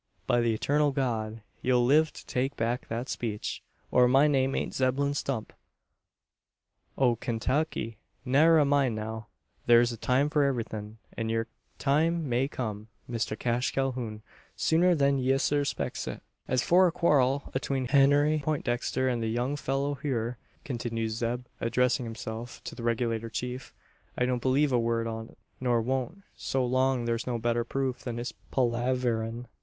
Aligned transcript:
By 0.25 0.41
the 0.41 0.55
eturnal 0.57 0.91
God! 0.95 1.43
ye'll 1.61 1.85
live 1.85 2.11
to 2.13 2.25
take 2.25 2.57
back 2.57 2.87
that 2.87 3.07
speech, 3.07 3.61
or 3.91 4.07
my 4.07 4.25
name 4.27 4.55
aint 4.55 4.73
Zeblun 4.73 5.13
Stump, 5.15 5.53
o' 6.97 7.15
Kaintucky. 7.17 7.97
Ne'er 8.25 8.57
a 8.57 8.65
mind 8.65 8.95
now; 8.95 9.27
thur's 9.67 9.91
a 9.91 9.97
time 9.97 10.27
for 10.31 10.43
everythin', 10.43 10.97
an 11.15 11.29
yur 11.29 11.45
time 11.77 12.27
may 12.27 12.47
come, 12.47 12.87
Mister 13.07 13.35
Cash 13.35 13.73
Calhoun, 13.73 14.23
sooner 14.55 14.95
than 14.95 15.19
ye 15.19 15.33
surspecks 15.37 16.07
it." 16.07 16.23
"As 16.47 16.63
for 16.63 16.87
a 16.87 16.91
quarrel 16.91 17.51
atween 17.53 17.85
Henry 17.87 18.41
Peintdexter 18.43 19.07
an 19.07 19.19
the 19.19 19.27
young 19.29 19.55
fellur 19.55 20.01
hyur," 20.01 20.37
continues 20.65 21.17
Zeb, 21.17 21.45
addressing 21.59 22.05
himself 22.07 22.59
to 22.63 22.73
the 22.73 22.81
Regulator 22.81 23.29
Chief, 23.29 23.71
"I 24.17 24.25
don't 24.25 24.41
believe 24.41 24.71
a 24.71 24.79
word 24.79 25.05
on't; 25.05 25.37
nor 25.59 25.79
won't, 25.79 26.23
so 26.35 26.65
long's 26.65 27.05
thur's 27.07 27.27
no 27.27 27.37
better 27.37 27.63
proof 27.63 27.99
than 27.99 28.17
his 28.17 28.33
palaverin'. 28.49 29.45